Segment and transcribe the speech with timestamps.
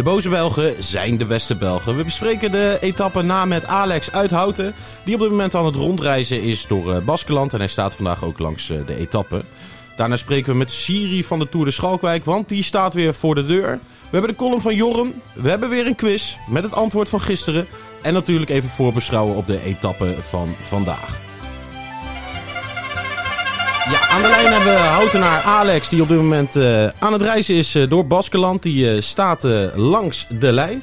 [0.00, 1.96] De boze Belgen zijn de beste Belgen.
[1.96, 4.74] We bespreken de etappe na met Alex Uithouten.
[5.04, 7.52] Die op dit moment aan het rondreizen is door uh, Baskeland.
[7.52, 9.42] En hij staat vandaag ook langs uh, de etappe.
[9.96, 12.24] Daarna spreken we met Siri van de Tour de Schalkwijk.
[12.24, 13.70] Want die staat weer voor de deur.
[14.00, 15.22] We hebben de column van Jorren.
[15.32, 17.66] We hebben weer een quiz met het antwoord van gisteren.
[18.02, 21.29] En natuurlijk even voorbeschouwen op de etappe van vandaag.
[23.90, 27.22] Ja, aan de lijn hebben we Houtenaar Alex, die op dit moment uh, aan het
[27.22, 28.62] reizen is uh, door Baskeland.
[28.62, 30.82] Die uh, staat langs de lijn.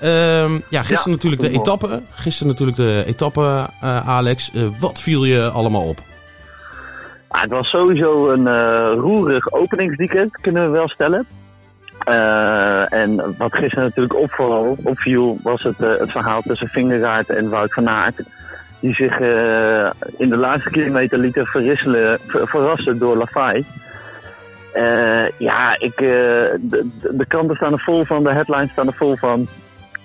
[0.00, 2.02] Ehm, ja, gisteren ja, natuurlijk de etappe.
[2.10, 3.66] Gisteren natuurlijk de etappe,
[4.06, 4.52] Alex.
[4.78, 5.98] wat viel je allemaal op?
[7.28, 8.48] Ah, het was sowieso een
[8.94, 11.26] roerig openingsweekend, kunnen we wel stellen.
[12.88, 17.88] en wat gisteren natuurlijk opviel, opviel was het, het verhaal tussen Vingegaard en Wout van
[17.88, 18.20] Aert
[18.80, 21.46] die zich uh, in de laatste kilometer lieten
[22.26, 23.64] verrassen door Lafay.
[24.74, 26.08] Uh, ja, ik, uh,
[27.10, 29.46] de, kranten staan er vol van, de headlines staan er vol van.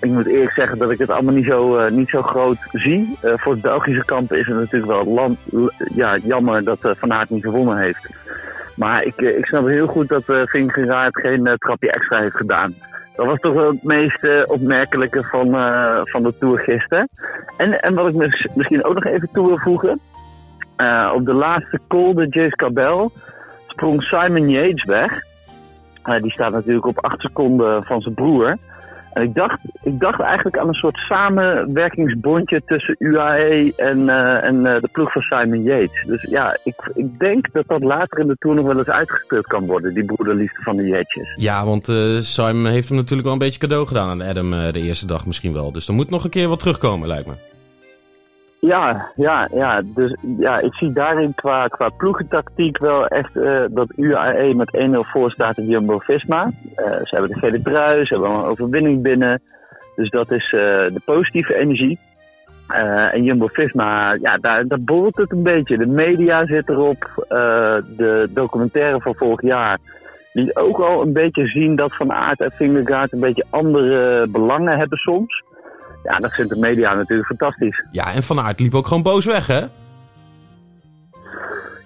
[0.00, 3.18] Ik moet eerlijk zeggen dat ik het allemaal niet zo, niet zo groot zie.
[3.22, 5.38] voor het Belgische kamp is het natuurlijk wel land,
[5.94, 8.08] ja, jammer dat Van Aert niet gewonnen heeft.
[8.76, 12.74] Maar ik, ik snap heel goed dat uh, Vingegaard geen trapje extra heeft gedaan.
[13.16, 17.08] Dat was toch wel het meest uh, opmerkelijke van, uh, van de Tour gisteren.
[17.56, 20.00] En, en wat ik mis, misschien ook nog even toe wil voegen.
[20.76, 23.08] Uh, op de laatste call, de Jace Cabell,
[23.66, 25.22] sprong Simon Yates weg.
[26.20, 28.56] die staat natuurlijk op 8 seconden van zijn broer.
[29.14, 34.80] Ik dacht, ik dacht eigenlijk aan een soort samenwerkingsbondje tussen UAE en, uh, en uh,
[34.80, 36.04] de ploeg van Simon Yates.
[36.06, 39.46] Dus ja, ik, ik denk dat dat later in de Tour nog wel eens uitgespeeld
[39.46, 41.32] kan worden, die broederliefde van de Yatesjes.
[41.36, 44.80] Ja, want uh, Simon heeft hem natuurlijk wel een beetje cadeau gedaan aan Adam de
[44.80, 45.72] eerste dag misschien wel.
[45.72, 47.53] Dus er moet nog een keer wat terugkomen, lijkt me.
[48.66, 49.82] Ja, ja, ja.
[49.84, 54.98] Dus ja, ik zie daarin qua, qua ploegentactiek wel echt uh, dat UAE met 1-0
[55.00, 56.44] voor staat in Jumbo-Visma.
[56.44, 56.50] Uh,
[56.86, 59.42] ze hebben de gele trui, ze hebben een overwinning binnen.
[59.96, 61.98] Dus dat is uh, de positieve energie.
[63.12, 65.78] en Jumbo-Visma, ja, daar, daar borrelt het een beetje.
[65.78, 67.26] De media zit erop.
[67.96, 69.78] de documentaire van vorig jaar
[70.32, 74.78] liet ook al een beetje zien dat Van Aert en Vingegaard een beetje andere belangen
[74.78, 75.42] hebben soms.
[76.04, 77.84] Ja, dat vindt de media natuurlijk fantastisch.
[77.90, 79.60] Ja, en Van Aert liep ook gewoon boos weg, hè?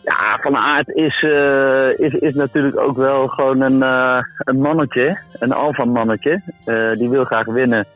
[0.03, 5.19] Ja, Van Aert is, uh, is, is natuurlijk ook wel gewoon een, uh, een mannetje,
[5.33, 6.41] een alfa-mannetje.
[6.67, 7.87] Uh, die wil graag winnen.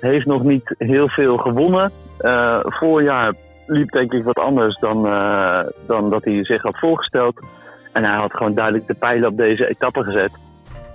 [0.00, 1.92] Heeft nog niet heel veel gewonnen.
[2.62, 3.32] voorjaar
[3.66, 5.02] liep denk ik wat anders dan,
[5.86, 7.40] dan dat hij zich had voorgesteld.
[7.92, 10.30] En hij had gewoon duidelijk de pijlen op deze etappe gezet.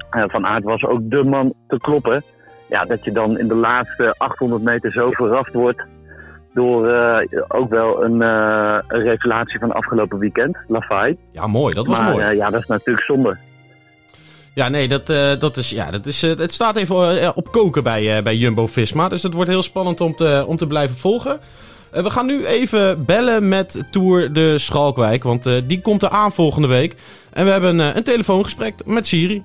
[0.09, 2.23] van Aert was ook de man te kloppen
[2.69, 5.81] ja, dat je dan in de laatste 800 meter zo verrast wordt
[6.53, 11.17] door uh, ook wel een, uh, een revelatie van afgelopen weekend, Lafay.
[11.31, 11.73] Ja, mooi.
[11.73, 12.25] Dat was maar, mooi.
[12.25, 13.37] Uh, ja, dat is natuurlijk zonde.
[14.53, 15.05] Ja, nee, dat,
[15.39, 19.09] dat is, ja, dat is, het staat even op koken bij, bij Jumbo-Visma.
[19.09, 21.39] Dus het wordt heel spannend om te, om te blijven volgen.
[21.91, 26.67] we gaan nu even bellen met Tour de Schalkwijk, want die komt er aan volgende
[26.67, 26.95] week.
[27.29, 29.43] En we hebben een telefoongesprek met Siri.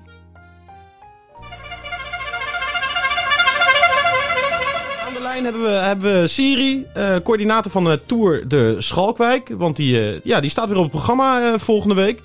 [5.45, 9.49] Hebben we, hebben we Siri, uh, coördinator van de Tour de Schalkwijk.
[9.49, 12.21] Want die, uh, ja, die staat weer op het programma uh, volgende week.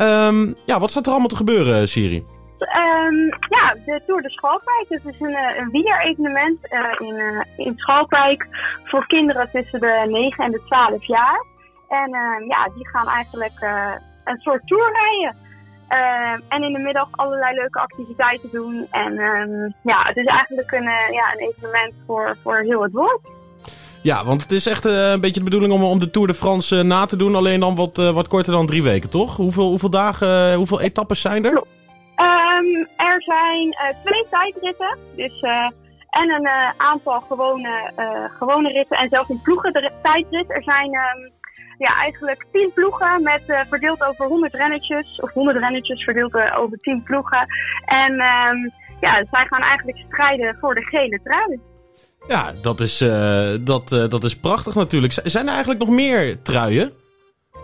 [0.00, 2.16] Um, ja, wat staat er allemaal te gebeuren, Siri?
[2.16, 4.86] Um, ja, de Tour de Schalkwijk.
[4.88, 6.58] Dat is een, een wielerevenement
[6.98, 8.46] in, in Schalkwijk
[8.84, 11.44] voor kinderen tussen de 9 en de 12 jaar.
[11.88, 12.10] En
[12.48, 13.60] ja, die gaan eigenlijk
[14.24, 15.47] een soort tour rijden.
[15.90, 18.86] Uh, en in de middag allerlei leuke activiteiten doen.
[18.90, 22.92] En um, ja, het is eigenlijk een, uh, ja, een evenement voor, voor heel het
[22.92, 23.20] woord.
[24.02, 26.34] Ja, want het is echt uh, een beetje de bedoeling om, om de Tour de
[26.34, 27.34] France na te doen.
[27.34, 29.36] Alleen dan wat, wat korter dan drie weken, toch?
[29.36, 31.52] Hoeveel, hoeveel dagen, hoeveel etappes zijn er?
[31.52, 34.98] Um, er zijn twee tijdritten.
[35.16, 35.40] Dus,
[36.10, 37.92] en een aantal gewone,
[38.38, 38.96] gewone ritten.
[38.96, 40.50] En zelfs een ploegen tijdrit.
[40.50, 40.94] Er zijn...
[40.94, 41.36] Um,
[41.78, 45.16] ja, eigenlijk tien ploegen met uh, verdeeld over 100 rennetjes.
[45.16, 47.46] Of 100 rennetjes verdeeld uh, over 10 ploegen.
[47.84, 51.60] En um, ja, zij gaan eigenlijk strijden voor de gele trui.
[52.28, 55.12] Ja, dat is, uh, dat, dat is prachtig natuurlijk.
[55.12, 56.92] Z zijn er eigenlijk nog meer truien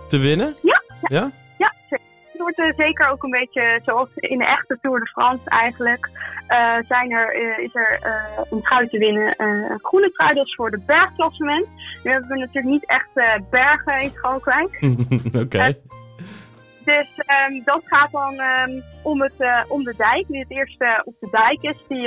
[0.08, 0.54] te winnen?
[0.62, 0.82] Ja.
[1.02, 1.30] Ja?
[2.44, 6.10] Wordt eh, zeker ook een beetje zoals in de echte Tour de France eigenlijk.
[6.46, 7.98] eh, zijn er, eh, is er
[8.50, 9.34] een trui te winnen.
[9.36, 11.66] een groene trui, dat is voor de bergklassement.
[12.02, 14.78] Nu hebben we natuurlijk niet echt bergen in Schalkwijk.
[15.44, 15.74] Oké.
[16.84, 20.24] Dus ehm, dat gaat dan ehm, om, het, om de dijk.
[20.28, 22.02] Wie het eerste op de dijk is, die,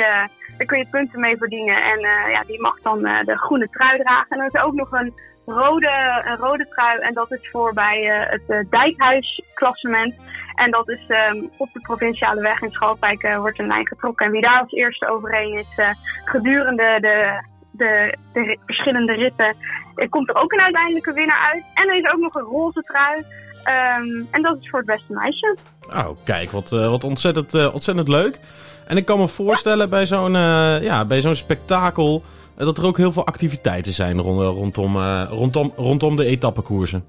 [0.57, 1.83] daar kun je punten mee verdienen.
[1.83, 1.99] En
[2.31, 4.29] ja, die mag dan de groene trui dragen.
[4.29, 5.13] En er is ook nog een
[5.47, 6.99] rode, een rode trui.
[6.99, 10.15] En dat is voor bij eh, het eh, dijkhuisklassement.
[10.55, 14.25] En dat is ehm, op de provinciale weg in Schalkwijk eh, wordt een lijn getrokken.
[14.25, 15.95] En wie daar als eerste overheen is
[16.25, 19.55] gedurende de, de, de verschillende ritten,
[19.95, 21.63] eh, komt er ook een uiteindelijke winnaar uit.
[21.73, 23.23] En er is ook nog een roze trui.
[23.63, 25.57] Ehm, en dat is voor het beste meisje.
[25.89, 28.39] Oh, kijk, wat, wat ontzettend, ontzettend leuk.
[28.87, 30.33] En ik kan me voorstellen bij zo'n
[30.81, 32.23] ja, bij zo'n spektakel
[32.65, 37.05] dat er ook heel veel activiteiten zijn rond, rondom, eh, rondom, rondom de etappekoersen.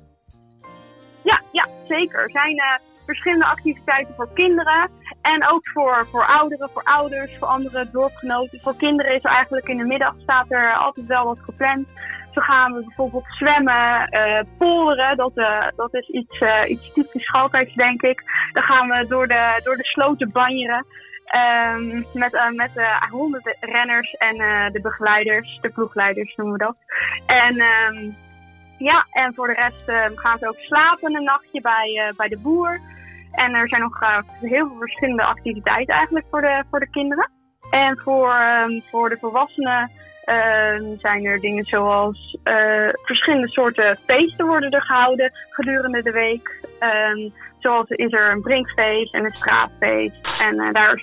[1.23, 2.23] Ja, ja zeker.
[2.23, 4.91] Er zijn eh, verschillende activiteiten voor kinderen.
[5.23, 8.61] En ook voor, voor ouderen, voor ouders, voor andere dorpgenoten.
[8.61, 11.87] Voor kinderen is er eigenlijk in de middag staat er altijd wel wat gepland.
[12.31, 15.17] Zo gaan we bijvoorbeeld zwemmen, eh polderen.
[15.17, 15.35] Dat,
[15.77, 18.23] dat is iets, iets typisch Schalkwijks, denk ik.
[18.53, 20.87] Dan gaan we door de, door de sloten banjeren.
[21.29, 26.65] Ehm, met eh, met eh, honderden renners en eh, de begeleiders, de ploegleiders noemen we
[26.65, 26.77] dat.
[27.27, 28.11] En ehm,
[28.79, 32.39] ja, en voor de rest eh, gaan ze ook slapen een nachtje bij, bij de
[32.39, 32.81] boer.
[33.33, 34.01] En er zijn nog
[34.41, 37.31] heel veel verschillende activiteiten eigenlijk voor de, voor de kinderen.
[37.71, 39.91] En voor, ehm, voor de volwassenen
[40.25, 42.37] ehm, zijn er dingen zoals
[43.03, 46.69] verschillende soorten feesten worden er gehouden gedurende de week.
[46.79, 50.41] Ehm, zoals is er een brinkfeest en een straatfeest.
[50.43, 51.03] En daar is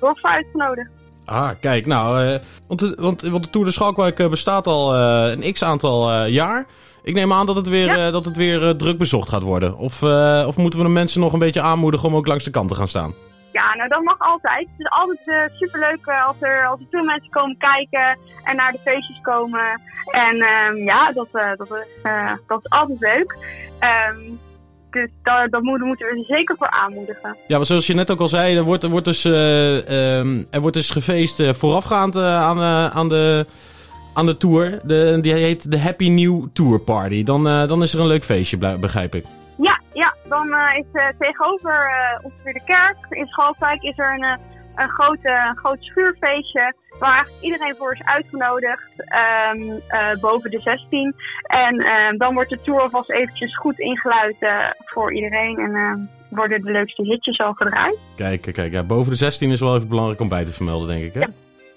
[0.00, 0.90] dorp voor uitgenodigd.
[1.24, 4.94] Ah, kijk, nou, eh, want, de, want, want de Tour de Schalkwijk eh, bestaat al
[4.94, 6.66] eh, een x-aantal jaar.
[7.02, 8.10] Ik neem aan dat het weer, Ja.
[8.10, 9.76] dat het weer druk bezocht gaat worden.
[9.76, 10.02] Of,
[10.46, 12.74] of moeten we de mensen nog een beetje aanmoedigen om ook langs de kant te
[12.74, 13.14] gaan staan?
[13.52, 14.68] Ja, nou dat mag altijd.
[14.76, 18.78] Het is altijd superleuk als, er, als er veel mensen komen kijken en naar de
[18.84, 19.80] feestjes komen.
[20.06, 22.02] En ehm, ja, dat, dat, is,
[22.46, 23.36] dat is altijd leuk.
[23.78, 24.18] Ehm,
[24.90, 27.36] dus daar, daar moeten, we ze zeker voor aanmoedigen.
[27.46, 30.42] Ja, maar zoals je net ook al zei, er wordt, er wordt, dus, eh, ehm,
[30.50, 32.60] er wordt dus gefeest eh, voorafgaand eh, aan,
[32.92, 33.46] aan, de,
[34.14, 34.80] aan de tour.
[34.82, 37.22] De, die heet de Happy New Tour Party.
[37.22, 39.24] Dan, dan is er een leuk feestje, begrijp ik.
[39.56, 40.46] Ja, ja dan
[40.76, 41.90] is eh, tegenover
[42.22, 44.38] ongeveer de kerk in Schalkwijk is er een,
[44.82, 50.50] een, groot, eh, een groot schuurfeestje waar eigenlijk iedereen voor is uitgenodigd ehm, eh, boven
[50.50, 51.14] de 16.
[51.42, 55.98] En ehm, dan wordt de tour alvast eventjes goed ingeluid eh, voor iedereen en ehm,
[56.28, 57.98] worden de leukste hitjes al gedraaid.
[58.16, 60.88] Kijk, kijk, kijk, ja, boven de 16 is wel even belangrijk om bij te vermelden,
[60.88, 61.14] denk ik.
[61.14, 61.26] Hè?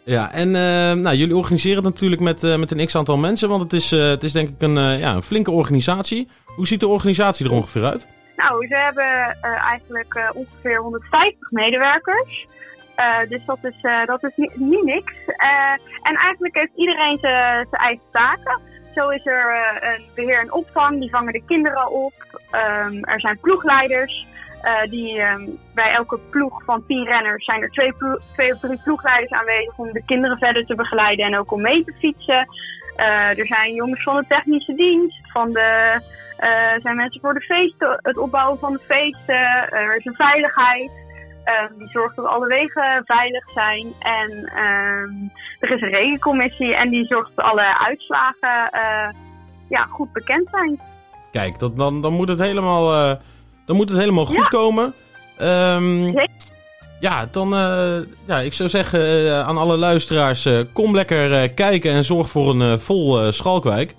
[0.05, 0.31] Ja.
[0.31, 3.73] en eh, nou, jullie organiseren het natuurlijk met, eh, met een x-aantal mensen, want het
[3.73, 6.27] is, eh, het is denk ik een, eh, ja, een flinke organisatie.
[6.45, 8.07] Hoe ziet de organisatie er ongeveer uit?
[8.35, 12.45] Nou, ze hebben eh, eigenlijk eh, ongeveer 150 medewerkers.
[12.95, 15.13] Eh, dus dat is, eh, dat is niet, niks.
[15.25, 18.59] Eh, en eigenlijk heeft iedereen zijn eigen taken.
[18.95, 22.13] Zo is er een beheer en opvang, die vangen de kinderen op.
[22.51, 24.31] Ehm, er zijn ploegleiders.
[24.89, 27.93] die, ehm, bij elke ploeg van 10 renners zijn er twee,
[28.33, 31.83] twee of drie ploegleiders aanwezig om de kinderen verder te begeleiden en ook om mee
[31.83, 32.47] te fietsen.
[33.37, 35.99] Er zijn jongens van de technische dienst, van de
[36.77, 39.71] zijn mensen voor de feesten, het opbouwen van de feesten.
[39.71, 41.02] Er is een veiligheid.
[41.43, 43.93] Ehm, die zorgt dat alle wegen veilig zijn.
[43.99, 45.11] En ehm,
[45.59, 49.09] er is een regencommissie en die zorgt dat alle uitslagen eh,
[49.69, 50.79] ja, goed bekend zijn.
[51.31, 53.15] Kijk, dat, dan, dan moet het helemaal, eh,
[53.65, 54.43] dan moet het helemaal goed Ja.
[54.43, 54.93] komen.
[55.37, 56.29] Zeker.
[56.99, 62.29] ja, dan eh, ja, ik zou zeggen aan alle luisteraars, kom lekker kijken en zorg
[62.29, 63.95] voor een vol Schalkwijk.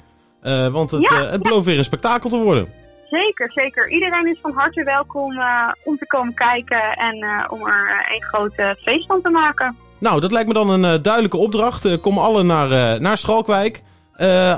[0.71, 2.69] Want het, Ja, het belooft weer een spektakel te worden.
[3.15, 3.91] Zeker, zeker.
[3.91, 8.15] Iedereen is van harte welkom eh, om te komen kijken en eh, om er eh,
[8.15, 9.77] een grote feest van te maken.
[9.99, 12.01] Nou, dat lijkt me dan een duidelijke opdracht.
[12.01, 13.83] Kom allen naar, naar Schalkwijk.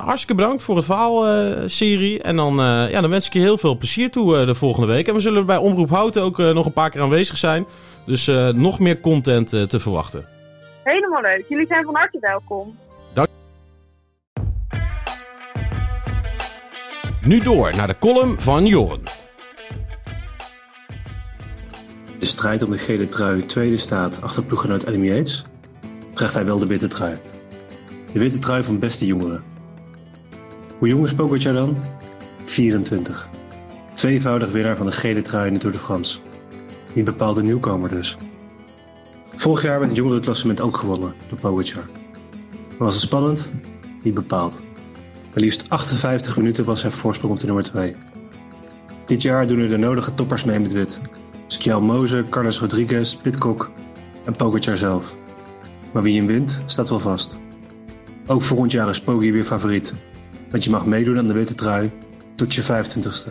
[0.01, 2.23] Hartstikke bedankt voor het verhaal-serie.
[2.23, 2.57] en dan,
[2.91, 5.09] ja, dan wens ik je heel veel plezier toe de volgende week.
[5.09, 7.67] En we zullen bij Omroep Houten ook nog een paar keer aanwezig zijn.
[8.07, 10.25] Dus nog meer content te verwachten.
[10.83, 11.45] Helemaal leuk.
[11.49, 12.77] Jullie zijn van harte welkom.
[17.27, 19.03] Nu door naar de column van Joren.
[22.19, 25.43] De strijd om de gele trui tweede staat achter ploeggenoot Adam Yates,
[26.13, 27.19] draagt hij wel de witte trui.
[28.13, 29.45] De witte trui van beste jongeren.
[30.79, 31.77] Hoe jong is Pogacar dan?
[32.43, 33.29] 24.
[33.95, 36.19] Tweevoudig winnaar van de gele trui in de Tour de France.
[36.93, 38.17] Niet bepaalde nieuwkomer dus.
[39.35, 41.85] Vorig jaar werd het jongerenklassement ook gewonnen door Pogacar.
[42.79, 43.53] Was het spannend?
[44.03, 44.65] Niet bepaald.
[45.37, 47.95] Maar liefst 58 minuten was zijn voorsprong op de nummer 2.
[49.07, 51.01] Dit jaar doen er de nodige toppers mee met wit.
[51.47, 53.71] Skjal Moze, Carlos Rodriguez, Pitcock
[54.25, 55.17] en Pogacar zelf.
[55.93, 57.37] Maar wie hem wint, staat wel vast.
[58.27, 59.95] Ook volgend jaar is Poggi weer favoriet.
[60.51, 61.91] Want je mag meedoen aan de witte trui
[62.35, 63.31] tot je 25ste.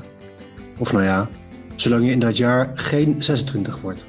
[0.77, 1.29] Of nou ja,
[1.75, 4.05] zolang je in dat jaar geen 26 wordt.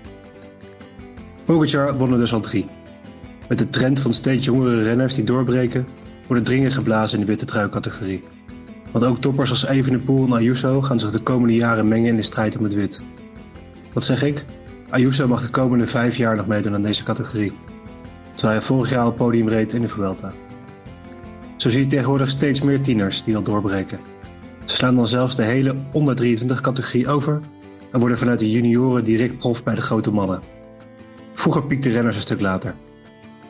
[1.44, 2.44] Pogacar won er dus al.
[3.48, 5.86] Met de trend van steeds jongere renners die doorbreken,
[6.26, 8.24] wordt er dringend geblazen in de witte trui-categorie.
[8.92, 12.22] Want ook toppers als Evenepoel en Ayuso gaan zich de komende jaren mengen in de
[12.22, 13.00] strijd om het wit.
[13.92, 14.44] Wat zeg ik?
[14.90, 17.52] Ayuso mag de komende vijf jaar nog meedoen aan deze categorie.
[18.34, 20.32] Terwijl hij vorig jaar al podium reed in de Vuelta.
[21.56, 23.98] Zo zie je tegenwoordig steeds meer tieners die al doorbreken.
[24.64, 27.40] Ze slaan dan zelfs de hele onder 23 categorie over
[27.92, 30.40] en worden vanuit de junioren direct prof bij de grote mannen.
[31.32, 32.74] Vroeger piekten renners een stuk later.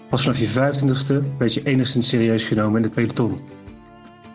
[0.09, 3.41] Pas vanaf je 25ste werd je enigszins serieus genomen in het peloton.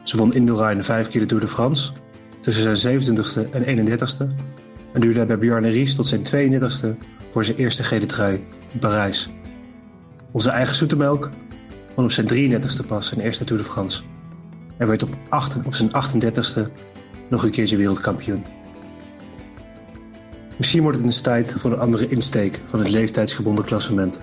[0.04, 1.92] Ze won Indurain de 5 keer de Tour de France
[2.40, 4.26] tussen zijn 27ste en 31ste
[4.94, 6.88] en duurde bij Bjarne Ries tot zijn 32ste
[7.32, 9.30] voor zijn eerste gele trui in Parijs.
[10.32, 11.30] Onze eigen zoetemelk
[11.96, 14.02] won op zijn 33ste pas zijn eerste Tour de France.
[14.78, 15.18] Hij werd op,
[15.66, 16.72] op zijn 38ste
[17.30, 18.46] nog een keertje wereldkampioen.
[20.58, 24.20] Misschien wordt het een tijd voor een andere insteek van het leeftijdsgebonden klassement.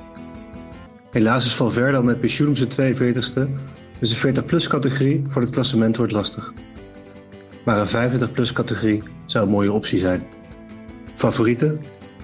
[1.11, 3.49] Helaas is Valverde al met pensioen op zijn 42ste,
[3.99, 6.53] dus de 40-plus categorie voor het klassement wordt lastig.
[7.65, 10.27] Maar een 25-plus categorie zou een mooie optie zijn.
[11.15, 11.81] Favorieten?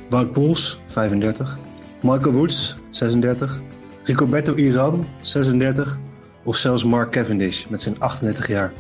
[0.09, 1.59] Wout Poels, 35.
[2.03, 3.61] Michael Woods, 36.
[4.05, 5.99] Ricoberto Iran, 36.
[6.43, 8.73] Of zelfs Mark Cavendish met zijn 38 jaar.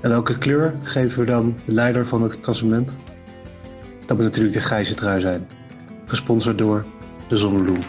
[0.00, 2.96] En welke kleur geven we dan de leider van het klassement?
[4.06, 5.46] Dat moet natuurlijk de grijze trui zijn.
[6.06, 6.84] Gesponsord door
[7.28, 7.84] de Zonnebloem.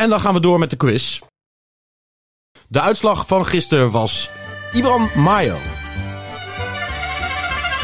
[0.00, 1.20] En dan gaan we door met de quiz.
[2.68, 4.30] De uitslag van gisteren was
[4.72, 5.56] Ibram Mayo.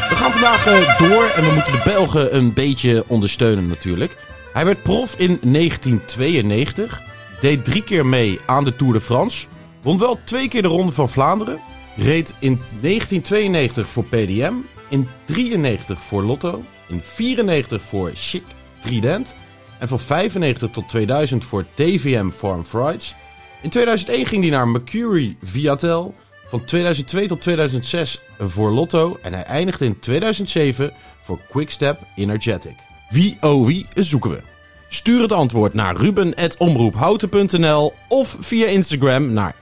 [0.09, 4.17] We gaan vandaag eh, door en we moeten de Belgen een beetje ondersteunen natuurlijk.
[4.53, 7.01] Hij werd prof in 1992,
[7.41, 9.47] deed drie keer mee aan de Tour de France,
[9.81, 11.59] won wel twee keer de Ronde van Vlaanderen,
[11.95, 14.53] reed in 1992 voor PDM,
[14.89, 18.43] in 93 voor Lotto, in 94 voor Chic
[18.81, 19.35] Trident
[19.79, 23.15] en van 95 tot 2000 voor TVM Farm Frights.
[23.61, 26.15] In 2001 ging hij naar Mercury Viatel.
[26.49, 29.17] Van 2002 tot 2006 voor Lotto.
[29.21, 30.91] En hij eindigde in 2007
[31.21, 32.75] voor Quickstep Energetic.
[33.09, 34.41] Wie oh wie zoeken we?
[34.89, 39.55] Stuur het antwoord naar ruben.omroephouten.nl of via Instagram naar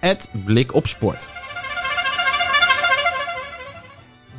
[0.46, 1.35] blikopsport.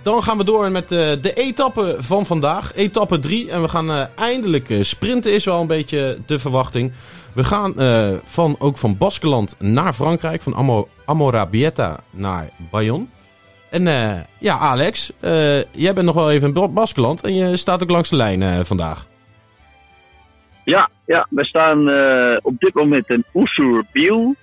[0.06, 2.74] Dan gaan we door met uh, de etappe van vandaag.
[2.74, 3.50] Etappe 3.
[3.50, 6.92] En we gaan uh, eindelijk uh, sprinten, is wel een beetje de verwachting.
[7.34, 7.74] We gaan
[8.24, 10.42] van, ook van Baskeland naar Frankrijk.
[10.42, 13.06] Van Amo Amorabieta naar Bayonne.
[13.70, 13.84] En
[14.38, 15.12] ja, Alex,
[15.70, 17.22] jij bent nog wel even in Baskeland.
[17.22, 19.06] En je staat ook langs de lijn vandaag.
[20.64, 21.80] Ja, ja, we staan
[22.42, 24.34] op dit moment in Oussourbiel.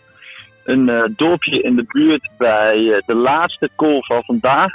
[0.63, 4.74] Een dorpje in de buurt bij de laatste call van vandaag.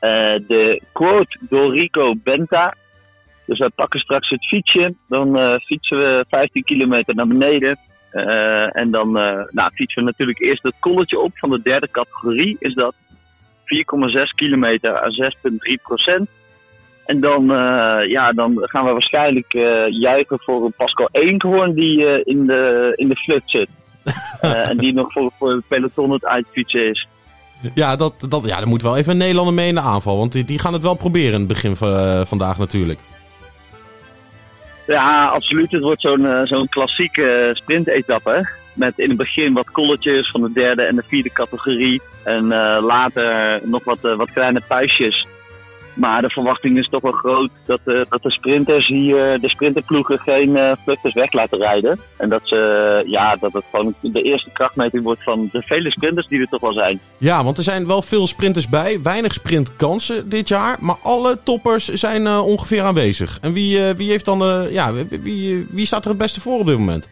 [0.00, 2.74] Uh, de quote door Rico Benta.
[3.46, 4.94] Dus wij pakken straks het fietsje.
[5.08, 7.78] Dan uh, fietsen we 15 kilometer naar beneden.
[8.12, 9.12] Uh, en dan
[9.50, 12.56] nou, fietsen we natuurlijk eerst het kolletje op van de derde categorie.
[12.58, 16.28] Is dat 4,6 kilometer aan 6,3 procent.
[17.06, 17.46] En dan,
[18.08, 19.52] ja, dan gaan we waarschijnlijk
[19.88, 23.68] juichen voor een Pascal Eenkhoorn die in, de, in de flut zit.
[24.40, 27.06] en die nog voor, voor het peloton het uitfietsen is.
[27.74, 30.18] Ja, dat, dat, ja, er moet wel even Nederlander mee in de aanval.
[30.18, 32.98] Want die, die gaan het wel proberen in het begin van uh, vandaag natuurlijk.
[34.86, 35.70] Ja, absoluut.
[35.70, 38.48] Het wordt zo'n uh, zo'n klassieke sprintetappe.
[38.74, 42.02] Met in het begin wat kolletjes van de derde en de vierde categorie.
[42.24, 42.46] En
[42.80, 45.26] later nog wat, wat kleine puistjes.
[45.98, 50.18] Maar de verwachting is toch wel groot dat, uh, dat de sprinters hier, de sprinterploegen
[50.18, 52.00] geen uh, vluchters weg laten rijden.
[52.16, 56.26] En dat, ze, ja, dat het gewoon de eerste krachtmeting wordt van de vele sprinters
[56.26, 57.00] die er toch wel zijn.
[57.16, 59.02] Ja, want er zijn wel veel sprinters bij.
[59.02, 60.76] Weinig sprintkansen dit jaar.
[60.80, 63.38] Maar alle toppers zijn ongeveer aanwezig.
[63.40, 66.78] En wie, wie, heeft dan, ja, wie, wie staat er het beste voor op dit
[66.78, 67.08] moment?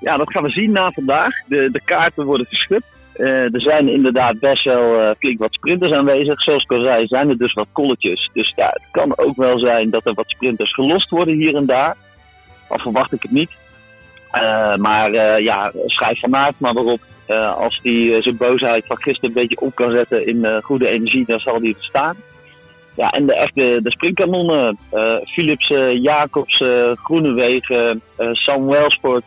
[0.00, 1.34] Ja, dat gaan we zien na vandaag.
[1.46, 2.82] De, de kaarten worden geschud.
[3.16, 6.42] Uh, er zijn inderdaad best wel uh, flink wat sprinters aanwezig.
[6.42, 8.30] Zoals ik al zei, zijn er dus wat kolletjes.
[8.32, 11.66] Dus ja, het kan ook wel zijn dat er wat sprinters gelost worden hier en
[11.66, 11.96] daar.
[12.68, 13.50] Al verwacht ik het niet.
[14.34, 17.00] Uh, maar ja, schrijf van Aert maar waarop.
[17.56, 21.40] als hij zijn boosheid van gisteren een beetje op kan zetten in goede energie, dan
[21.40, 22.16] zal hij er staan.
[22.96, 24.78] Ja, en de echte de springkanonnen.
[25.24, 26.62] Philips, Jacobs,
[26.94, 28.02] Groenewegen,
[28.32, 29.24] Sam Wellsport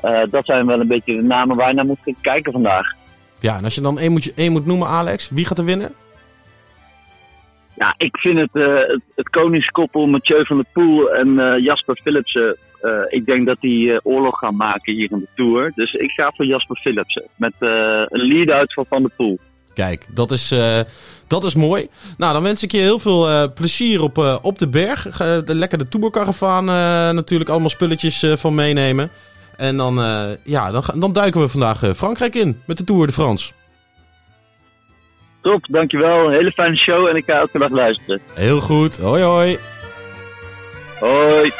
[0.00, 2.94] Eh, dat zijn wel een beetje de namen waar je naar moet kijken vandaag.
[3.40, 5.94] Ja, en als je dan één moet, één moet noemen, Alex, wie gaat er winnen?
[7.80, 11.98] Ja, ik vind het, uh, het, het, koningskoppel Mathieu van der Poel en uh, Jasper
[12.02, 12.56] Philipsen.
[12.82, 15.72] Uh, ik denk dat die oorlog gaan maken hier in de Tour.
[15.74, 17.24] Dus ik ga voor Jasper Philipsen.
[17.36, 19.38] Met een lead-out van Van der Poel.
[19.74, 20.54] Kijk, dat is,
[21.26, 21.88] dat is mooi.
[22.16, 25.20] Nou, dan wens ik je heel veel plezier op, op de berg.
[25.46, 26.64] Lekker de Tourcaravaan
[27.14, 29.10] natuurlijk allemaal spulletjes van meenemen.
[29.60, 29.94] En dan,
[30.44, 33.52] ja, dan, dan duiken we vandaag Frankrijk in met de Tour de France.
[35.42, 36.26] Top, dankjewel.
[36.26, 38.20] Een hele fijne show en ik ga elke dag luisteren.
[38.34, 38.96] Heel goed.
[38.96, 39.58] Hoi hoi.
[41.00, 41.50] Hoi.